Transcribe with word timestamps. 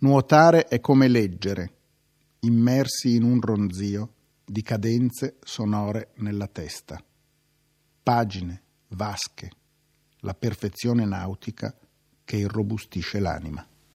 Nuotare 0.00 0.66
è 0.66 0.78
come 0.78 1.08
leggere, 1.08 1.72
immersi 2.40 3.16
in 3.16 3.24
un 3.24 3.40
ronzio 3.40 4.14
di 4.44 4.62
cadenze 4.62 5.38
sonore 5.42 6.12
nella 6.18 6.46
testa. 6.46 7.02
Pagine, 8.00 8.62
vasche, 8.90 9.50
la 10.20 10.34
perfezione 10.34 11.04
nautica 11.04 11.76
che 12.22 12.36
irrobustisce 12.36 13.18
l'anima. 13.18 13.66